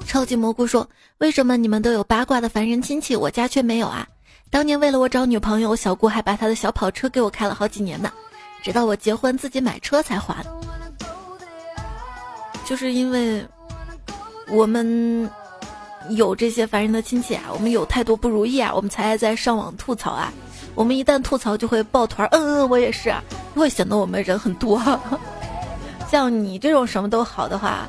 [0.08, 4.08] 超级蘑菇说：“为什么你们都有八卦的凡人亲戚，我家却没有啊？
[4.50, 8.10] 当年为了我找女朋友，小姑还把她的小跑车给我开了好几年呢，
[8.64, 10.46] 直到我结婚自己买车才还。
[12.64, 13.46] 就是因为
[14.48, 15.30] 我们。”
[16.10, 20.32] 有这些烦人的亲戚啊，我们有太多不如意啊，我们才爱在上网吐槽啊。
[20.76, 23.14] 我们一旦吐槽就会抱团，嗯嗯，我也是，
[23.56, 24.82] 会显得我们人很多。
[26.12, 27.88] 像你这种什么都好的话，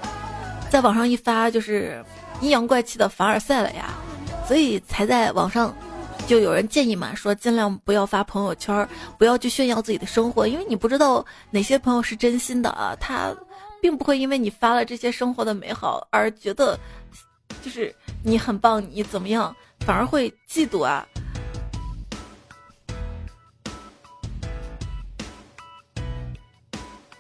[0.71, 2.03] 在网上一发就是
[2.41, 3.95] 阴阳怪气的凡尔赛了呀。
[4.47, 5.75] 所以才在网上
[6.29, 13.35] 就有人建议嘛，说尽量不要发朋友圈，不要去炫耀自己的生活，因为你不知道哪些朋友是真心的啊，他
[13.83, 16.79] 并不会因为你发了这些生活的美好而觉得。
[17.63, 17.93] 就是
[18.29, 21.07] 你很棒，你怎么样，反而会嫉妒啊。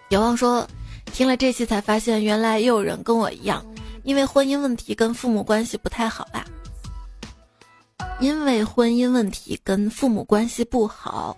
[0.08, 0.66] 有望说，
[1.12, 3.64] 听了这期才发现，原来也有人跟我一样，
[4.02, 6.44] 因为婚姻问题跟父母关系不太好吧？
[8.18, 11.36] 因为婚姻问题跟父母关系不好，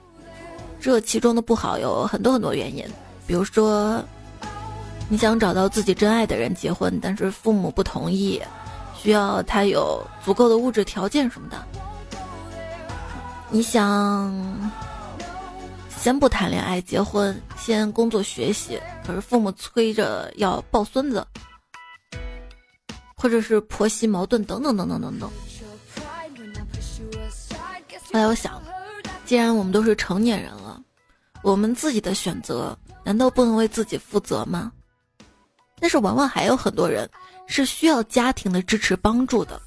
[0.80, 2.82] 这其中的不好有很多很多原因，
[3.26, 4.02] 比如说，
[5.10, 8.40] 你想找到自己真爱的人结婚，但是父母不同意。
[9.00, 11.64] 需要他有足够的物质条件什么的。
[13.48, 14.34] 你想
[15.88, 21.26] 先不谈恋爱结婚，先工作学习，可是父母催着要抱孙子，
[23.16, 25.30] 或者是婆媳矛盾等等等等等等。
[28.10, 28.60] 后来我想，
[29.24, 30.82] 既然我们都是成年人了，
[31.42, 34.72] 我们自己的选择难道不能为自己负责吗？
[35.80, 37.08] 但是往往还有很多人。
[37.48, 39.60] 是需要家庭的支持帮助的，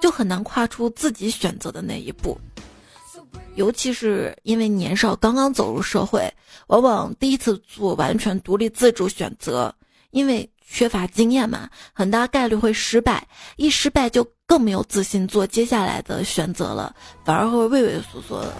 [0.00, 2.38] 就很难跨出自己选择的那一步。
[3.56, 6.32] 尤其是因为年少刚刚走入社会，
[6.66, 9.74] 往往第一次做完全独立自主选择，
[10.10, 13.26] 因为缺乏经验嘛，很大概率会失败。
[13.56, 18.52] 一失败就更没有自信做接下来的选择了，反而会畏畏缩缩的。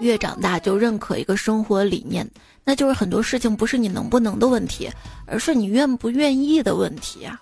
[0.00, 2.30] 越长大就认可一个生活理念。
[2.70, 4.88] 那就是很多事情不是你能不能的问题，
[5.26, 7.36] 而是你愿不愿意的问题啊。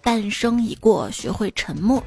[0.00, 2.02] 半生已过，学会沉默，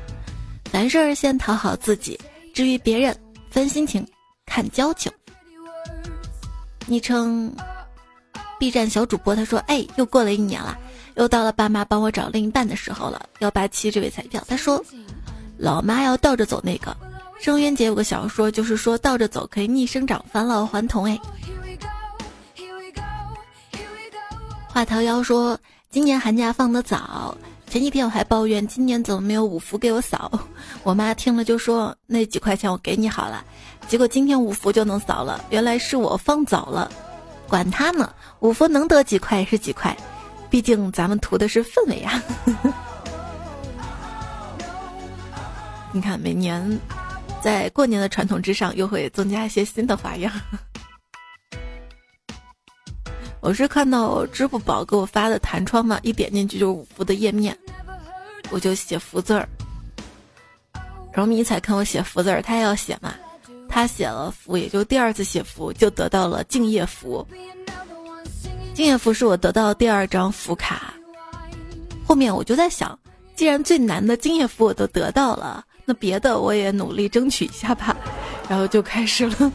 [0.72, 2.20] 凡事先讨好自己，
[2.52, 3.16] 至于别人
[3.52, 4.04] 分心情，
[4.44, 5.12] 看交情。
[6.88, 7.56] 昵称
[8.60, 10.76] B 站小主播他说：“哎，又过了一年了，
[11.14, 14.84] 又到了爸妈帮我找另一半的时候了。”幺八七这位彩票他说
[15.60, 16.98] ：“老妈要倒着走那个。”
[17.40, 21.06] 郑渊洁有个小说，就是说倒着走可以逆生长，返老还童。
[21.06, 21.20] 哎。
[24.78, 25.58] 华桃妖说
[25.90, 27.36] ：“今年寒假放的早，
[27.68, 30.32] 前几天我还抱怨今年怎么没有五福给我扫。
[30.84, 33.44] 我妈听了就说：‘那几块钱我给你好了。’
[33.90, 36.92] 结果今天五福就能扫了，原来是我放早了。
[37.48, 39.98] 管他呢，五福能得几块是几块，
[40.48, 42.22] 毕竟咱们图的是氛围啊。
[45.92, 46.80] 你看，每年
[47.42, 50.32] 在过年的传统之上，又会增加一些新的花样。”
[53.40, 57.58] 我是看到支付宝给我发的弹窗嘛，一点进去就是五福的页面，
[58.50, 59.48] 我就写福字儿。
[61.14, 63.14] 然后迷彩看我写福字儿，他也要写嘛，
[63.70, 67.26] 他写了福，也就第二次写福就得到了敬业福。
[68.74, 70.94] 敬业福是我得到第二张福卡。
[72.06, 72.98] 后面我就在想，
[73.36, 77.96] 既然最难的敬业福我都得到了，那别的我也努力争取一下吧。
[78.50, 79.52] 然后就开始了。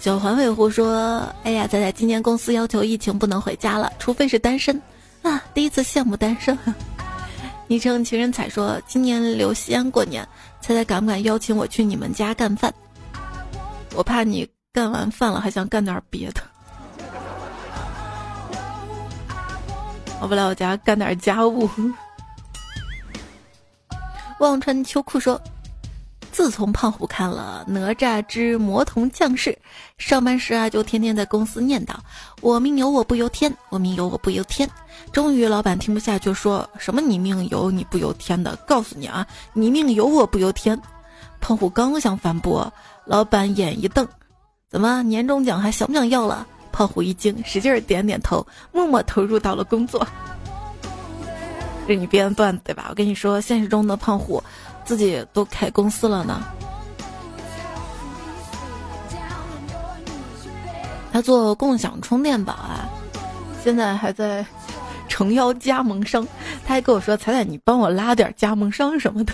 [0.00, 4.80] 小环卫户说：“哎呀，仔仔，今年公司要求疫情不能回家了，除非是单身
[5.22, 5.42] 啊！
[5.52, 6.56] 第一次羡慕单身。
[7.66, 10.26] ”昵称情人彩说：“今年留西安过年，
[10.60, 12.72] 猜猜敢不敢邀请我去你们家干饭？
[13.94, 16.40] 我怕你干完饭了还想干点别的，
[20.20, 21.68] 我不来我家干点家务。”
[24.38, 25.38] 忘穿秋裤说。
[26.38, 29.50] 自从胖虎看了《哪吒之魔童降世》，
[29.98, 31.94] 上班时啊就天天在公司念叨
[32.40, 34.70] ：“我命由我不由天，我命由我不由天。”
[35.10, 40.80] 终于老板听不下去，说什么“你命由你不由天”的，告诉你啊，你命由我不由天。
[41.40, 42.72] 胖虎刚想反驳，
[43.04, 44.06] 老板眼一瞪
[44.70, 50.06] ：“怎么年终奖还想不想要了？”胖虎一惊，使劲点点头，默默投入到了工作。
[51.88, 52.86] 这你编的段子对吧？
[52.90, 54.40] 我跟你说，现实中的胖虎。
[54.88, 56.42] 自己都开公司了呢，
[61.12, 62.88] 他做共享充电宝啊，
[63.62, 64.42] 现在还在
[65.06, 66.26] 诚邀加盟商。
[66.66, 69.32] 他还跟我说：“彩彩，你帮我拉点加盟商什么的。”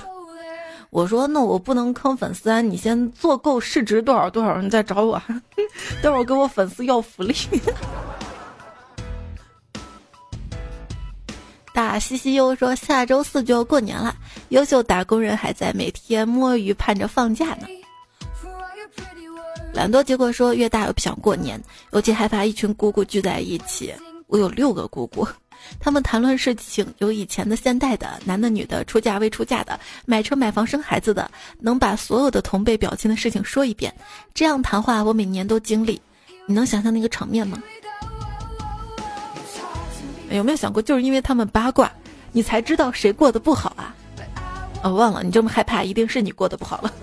[0.91, 5.23] 我说：“那我不能坑粉丝啊，你先做够市值多少多少，你再找我，
[6.03, 7.33] 待会儿给我粉丝要福利。”
[11.75, 14.15] 大西西又说：“下周四就要过年了，
[14.51, 17.67] 优秀打工人还在每天摸鱼盼着放假呢。”
[19.75, 21.61] 懒惰结果说：“越大越不想过年，
[21.91, 23.93] 尤其害怕一群姑姑聚在一起。
[24.29, 25.27] 我有六个姑姑，
[25.81, 33.93] 他们谈论事情，有以前的、现代的、男的、女的、出嫁未出嫁的、买车买房生孩子的，能把所有的同辈表亲的事情说一遍。
[34.33, 36.01] 这样谈话，我每年都经历。
[36.47, 37.61] 你能想象那个场面吗？”
[40.37, 41.91] 有没有想过，就是因为他们八卦，
[42.33, 43.95] 你才知道谁过得不好啊？
[44.83, 46.93] 哦，忘了，你这么害怕，一定是你过得不好了。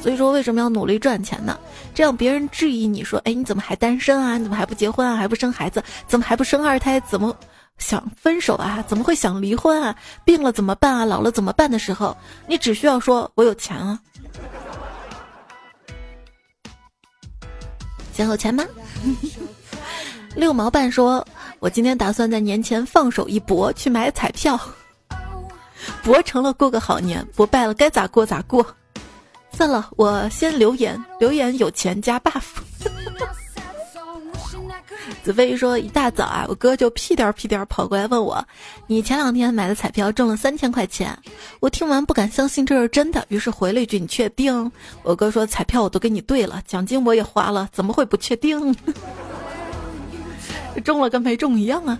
[0.00, 1.58] 所以说，为什么要努力赚钱呢？
[1.92, 4.38] 这样别人质疑你说，哎，你怎么还单身啊？
[4.38, 5.16] 你怎么还不结婚啊？
[5.16, 5.82] 还不生孩子？
[6.06, 7.00] 怎么还不生二胎？
[7.00, 7.36] 怎么
[7.78, 8.82] 想分手啊？
[8.86, 9.94] 怎么会想离婚啊？
[10.24, 11.04] 病了怎么办啊？
[11.04, 12.16] 老了怎么办的时候，
[12.46, 13.98] 你只需要说，我有钱啊。
[18.18, 18.66] 先有钱吗？
[20.34, 21.24] 六毛半说
[21.60, 24.58] ：“我今天打算在年前放手一搏，去买彩票，
[26.02, 28.66] 博成了过个好年，博败了该咋过咋过。
[29.52, 32.42] 算了，我先留言，留言有钱加 buff。
[35.22, 38.44] ”子飞说：“一大早啊，我哥就屁颠屁颠跑过来问我，
[38.86, 41.16] 你前两天买的彩票中了三千块钱。
[41.60, 44.70] 我听完不敢相信这是真的，于是回了一句：你确定？
[45.02, 48.74] 我哥说彩票我都给你兑了，奖金我也花了，怎么会不确定？
[50.84, 51.98] 中了跟没中一样啊！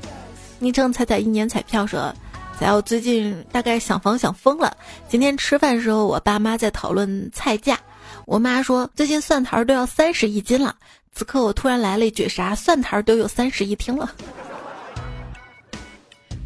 [0.61, 2.15] 昵称彩彩一年彩票说，
[2.59, 4.77] 彩我最近大概想房想疯了。
[5.09, 7.79] 今天吃饭时候，我爸妈在讨论菜价，
[8.27, 10.77] 我妈说最近蒜苔都要三十一斤了。”
[11.15, 14.11] 此刻我突然来了一句：“啥蒜苔都有三室一厅了。”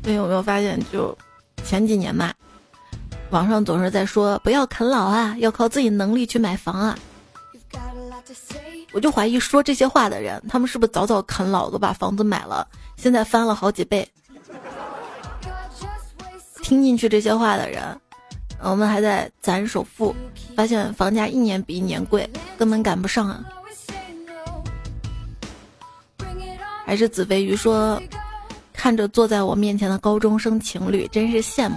[0.05, 1.17] 你有没有发现，就
[1.65, 2.33] 前几年嘛，
[3.31, 6.99] 网上总是在说不要啃老啊，要靠自己能力去买房啊。
[8.93, 14.07] 我就怀疑说这些话的人，他们是不是早早啃老都把房子买了，现在翻了好几倍？
[16.63, 17.83] 听进去这些话的人，
[18.61, 20.15] 我们还在攒首付，
[20.57, 23.45] 发现房价一年比一年贵，根本赶不上啊。
[26.85, 28.01] 还是子飞鱼说，
[28.73, 31.77] 看着坐在我面前的高中生情侣，真是羡慕。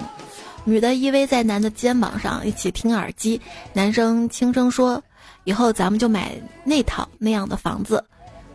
[0.64, 3.39] 女的依偎在男的肩膀上，一起听耳机。
[3.72, 5.01] 男生轻声说
[5.45, 6.32] ：“以后咱们就买
[6.64, 8.03] 那套那样的房子。”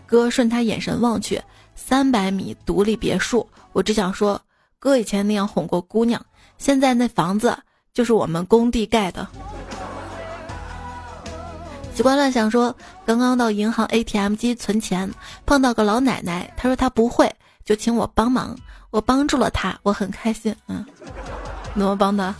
[0.06, 1.40] 哥顺他眼神望去，
[1.76, 3.48] 三百米独立别墅。
[3.72, 4.40] 我只想说，
[4.80, 6.20] 哥以前那样哄过姑娘，
[6.58, 7.56] 现在那房子
[7.94, 9.26] 就是我们工地盖的。
[12.00, 12.74] 习惯乱想说，
[13.04, 15.12] 刚刚到银行 ATM 机存钱，
[15.44, 17.30] 碰到个老奶奶，她说她不会，
[17.62, 18.56] 就请我帮忙，
[18.88, 20.56] 我帮助了她，我很开心。
[20.66, 20.82] 嗯，
[21.74, 22.34] 怎么帮的？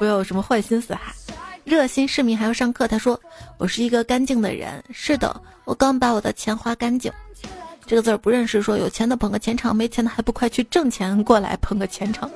[0.00, 1.14] 不要有什么坏心思哈。
[1.62, 3.16] 热心市民还要上课，他说
[3.56, 4.82] 我是一个干净的人。
[4.90, 7.12] 是的，我刚把我的钱花干净。
[7.86, 12.28] 这个字不认识，说有钱的捧个钱场，没钱的还不快去挣钱过来捧个钱场。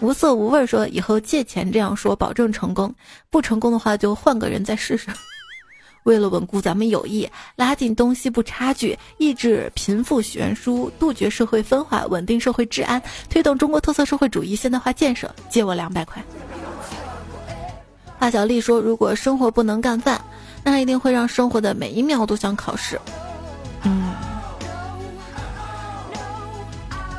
[0.00, 2.94] 无色无味说：“以后借钱这样说，保证成功。
[3.30, 5.08] 不成功的话，就换个人再试试。
[6.04, 16.22] 为了稳固咱们友谊，拉近东西部差距，抑制贫富悬殊，杜绝社会分化，稳定社会治安，推动中国特色社会主义现代化建设，借我两百块。”
[18.18, 20.20] 华小丽说：“如果生活不能干饭，
[20.62, 22.98] 那一定会让生活的每一秒都想考试。”
[23.82, 24.12] 嗯，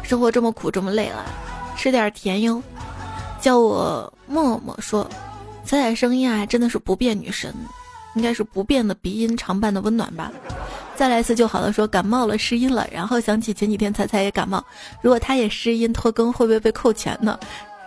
[0.01, 1.25] 生活这么苦，这么累了。
[1.79, 2.61] 吃点甜哟，
[3.39, 5.09] 叫我默默说，
[5.63, 7.55] 彩彩声音啊，真的是不变女神，
[8.15, 10.29] 应该是不变的鼻音常伴的温暖吧。
[10.97, 14.61] 再来一次就好了，说感冒了失音了，然后想起前几天彩彩也感冒，
[15.01, 17.39] 如果他也失音拖更，会不会被扣钱呢？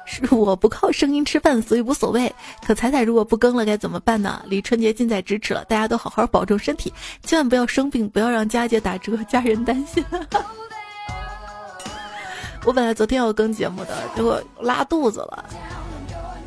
[0.07, 2.35] 是我不靠声音吃饭，所以无所谓。
[2.67, 4.43] 可彩彩如果不更了该怎么办呢？
[4.47, 6.91] 离春节近在咫尺了，大家都好好保重身体，
[7.23, 10.03] 千万不要生病，不要让佳姐打折，家人担心。
[12.65, 15.45] 我本来昨天要更节目的，结果拉肚子了，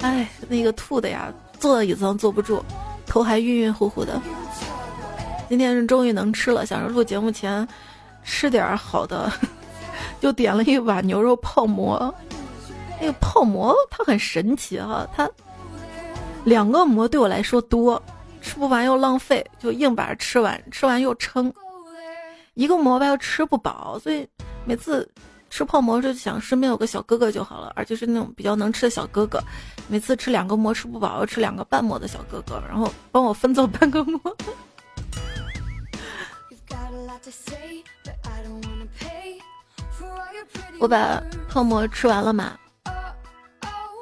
[0.02, 2.64] 哎，那个吐的呀，坐在椅子上坐不住，
[3.06, 4.22] 头还晕晕乎乎的。
[5.50, 7.68] 今天是终于能吃了，想着录节目前
[8.24, 9.32] 吃点好的，
[10.22, 12.14] 就点了一碗牛肉泡馍。
[13.00, 15.30] 那个泡馍它很神奇哈，它
[16.46, 18.02] 两个馍对我来说多，
[18.42, 21.54] 吃不完又浪费，就硬把它吃完，吃完又撑。
[22.54, 24.26] 一个馍吧又吃不饱，所以
[24.64, 25.08] 每次
[25.56, 29.42] 吃泡馍就想身边有个小哥哥就好了，而且是那种比较能吃的小哥哥。
[29.88, 34.20] 每次吃两个馍吃不饱，要吃两个半馍的小哥哥，然后帮我分走半个馍。
[40.78, 42.60] 我把泡馍吃完了嘛，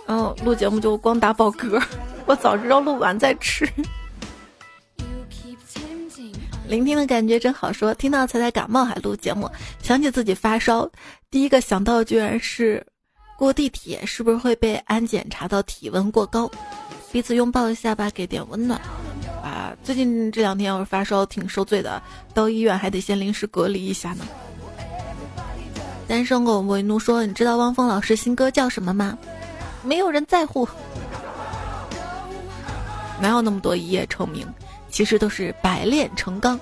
[0.08, 1.80] 然后录节目就光打饱嗝。
[2.26, 3.72] 我早知道录完再吃。
[6.68, 9.49] 聆听的感觉真好，说听到彩彩感冒还录节目，
[9.82, 10.89] 想起自己发烧，
[11.30, 12.86] 第一个想到居然是
[13.38, 16.49] 过地铁是不是会被安检查到体温过高？
[17.11, 18.80] 彼此拥抱一下吧，给点温暖。
[19.43, 22.01] 啊，最近这两天要是发烧挺受罪的，
[22.34, 24.26] 到医院还得先临时隔离一下呢。
[26.07, 29.18] 单身狗为奴说：“你知道汪峰老师新歌叫什么吗？
[29.84, 30.68] 没有人在乎，
[33.22, 34.47] 哪有那么多一夜成名？”
[34.94, 36.58] 其实都是百炼成钢。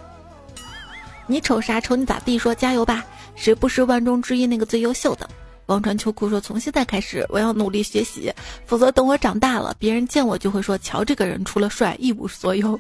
[1.27, 1.82] 你瞅啥？
[1.82, 2.39] 瞅你咋地？
[2.39, 3.03] 说加油吧！
[3.36, 5.29] 谁不是万中之一那个最优秀的？
[5.65, 8.34] 王传秋裤说：从现在开始，我要努力学习，
[8.65, 12.79] 否则等我长大了，别人见我就会说：瞧这个人，除了帅一无所有。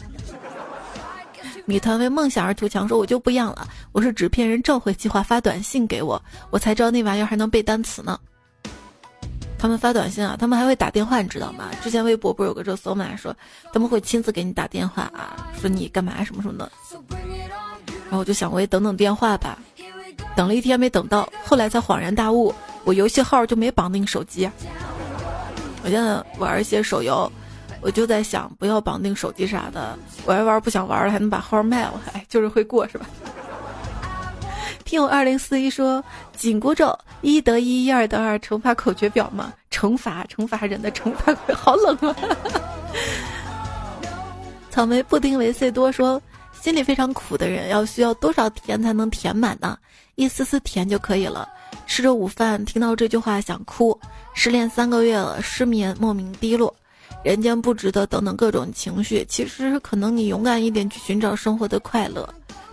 [1.67, 8.17] 米团为梦想而图强说：我就不一样了，我是纸片人召回计划发短信给我，我才知道那玩意儿还能背单词呢。
[9.61, 11.65] 他们发短信啊，他们还会打电话，你知道吗？
[11.83, 13.35] 之前微博不是有个热搜嘛，说
[13.71, 16.71] 他们会亲自给你打电话啊，说你干嘛什么什么的。
[18.05, 19.59] 然后我就想，我也等等电话吧。
[20.35, 22.53] 等了一天没等到，后来才恍然大悟，
[22.85, 24.49] 我游戏号就没绑定手机。
[25.83, 27.31] 我现在玩一些手游，
[27.81, 29.95] 我就在想，不要绑定手机啥的，
[30.25, 33.05] 玩一玩不想玩了，还能把号卖了，哎，就是会过是吧？
[34.91, 36.03] 听友二零四一说
[36.35, 39.53] 紧箍咒一得一，一二得二，乘法口诀表吗？
[39.71, 42.15] 惩罚惩罚人的惩罚，好冷啊！
[44.69, 46.21] 草莓布丁维 C 多说
[46.59, 49.77] 心里非常苦的人要需要多少甜才能填满呢？
[50.15, 51.47] 一丝丝甜就可以了。
[51.87, 53.97] 吃着午饭听到这句话想哭。
[54.33, 56.75] 失恋三个月了，失眠莫名低落，
[57.23, 59.25] 人间不值得等等各种情绪。
[59.29, 62.27] 其实可能你勇敢一点去寻找生活的快乐，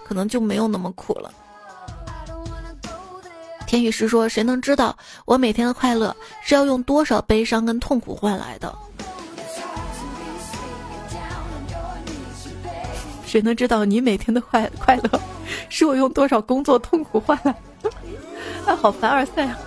[0.05, 1.33] 可能就没有那么苦了。
[3.69, 4.97] 天宇师说：“谁能知道
[5.27, 8.75] 我每天的快乐是要用多少悲伤跟痛苦换来的？
[13.27, 15.21] 谁能知道你每天的快快乐
[15.69, 17.55] 是我用多少工作痛苦换来？
[17.83, 17.91] 的？
[18.73, 19.59] 啊，好凡尔赛啊！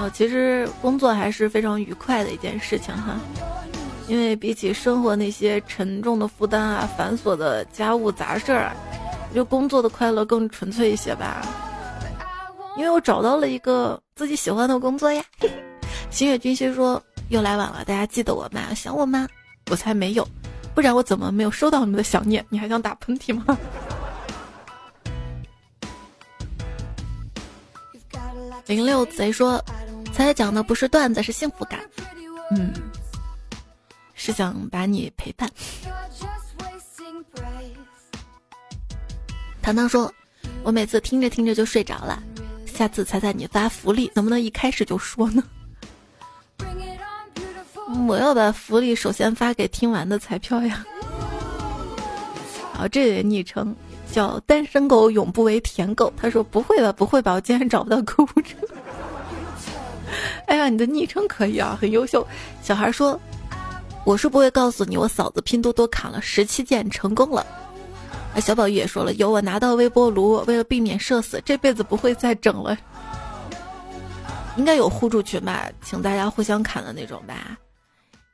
[0.00, 3.20] 哦，其实工作还是非常愉快的一件事情哈，
[4.08, 8.74] 因为比起生活那些沉重的负担啊、繁琐的家务杂事儿啊，
[9.28, 11.46] 我觉得工作的快乐更纯粹一些吧。”
[12.76, 15.24] 因为我找到了一个自己喜欢的工作呀。
[16.10, 18.74] 星月君心说又来晚了，大家记得我吗？
[18.74, 19.28] 想我吗？
[19.70, 20.26] 我才没有，
[20.74, 22.44] 不然我怎么没有收到你们的想念？
[22.48, 23.56] 你还想打喷嚏吗？
[28.66, 29.62] 零六贼说，
[30.12, 31.80] 才讲的不是段子，是幸福感。
[32.50, 32.72] 嗯，
[34.14, 35.50] 是想把你陪伴。
[39.62, 40.12] 糖糖说，
[40.62, 42.22] 我每次听着听着就睡着了。
[42.74, 45.42] 下次猜猜你发福利能不能一开始就说呢？
[48.08, 50.84] 我要把福利首先发给听完的彩票呀。
[52.72, 53.74] 好，这位昵称
[54.10, 58.56] 叫单身狗永不为舔狗，他说不会吧，不会吧，我竟然找不到购物车。
[60.46, 62.26] 哎呀，你的昵称可以啊，很优秀。
[62.60, 63.18] 小孩说，
[64.04, 67.46] 我是不会告诉你，我嫂子拼多多砍了十七件成功了。
[68.34, 72.76] 啊，小宝玉也说了，有我拿到微波炉，为了避免社死，这辈子不会再整了。
[74.56, 77.56] 应该有互助群吧，请大家互相砍的那种吧。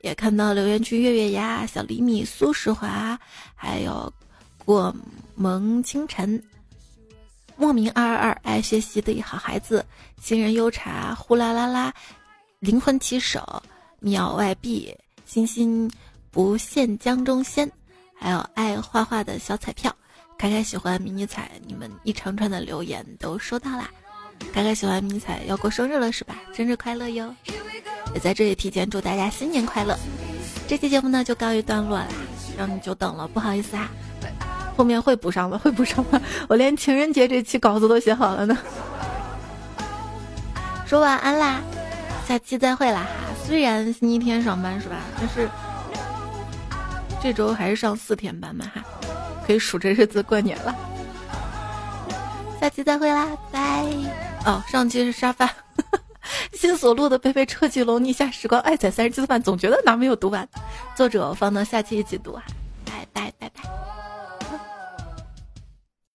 [0.01, 3.19] 也看到留言区月月呀、小厘米、苏世华，
[3.55, 4.11] 还有
[4.65, 4.95] 过
[5.35, 6.43] 蒙清晨、
[7.57, 9.85] 莫名二二二爱学习的好孩子、
[10.21, 11.93] 新人优茶、呼啦啦啦、
[12.59, 13.63] 灵魂骑手、
[13.99, 14.95] 秒外币、
[15.27, 15.91] 星星
[16.31, 17.71] 不现江中仙。
[18.21, 19.91] 还有爱画画的小彩票，
[20.37, 23.91] 凯凯喜欢迷你彩，你们一长串的留言都收到啦。
[24.53, 26.35] 凯凯喜欢迷你彩，要过生日了是吧？
[26.55, 27.35] 生日快乐哟！
[28.15, 29.97] 也在这里提前祝大家新年快乐。
[30.69, 32.07] 这期节目呢就告一段落啦，
[32.59, 33.89] 让你久等了，不好意思啊。
[34.77, 36.21] 后面会补上的， 会补上的。
[36.49, 38.57] 我连情人节这期稿子都写好了呢。
[40.87, 41.61] 说晚安啦，
[42.27, 43.33] 下期再会啦哈。
[43.47, 45.49] 虽然星期天上班是吧，但是
[47.23, 48.83] 这周还是上四天班嘛哈，
[49.47, 50.75] 可以数着日子过年了。
[52.61, 53.85] 下期再会啦，拜。
[54.47, 55.51] 哦，上期是沙发，
[56.53, 60.49] 新所录的《贝贝车记龙逆下时光》，爱踩三十七次饭，总觉得哪没有读完。
[60.95, 62.43] 作者放到下期一起读啊。
[62.87, 64.00] 拜拜拜拜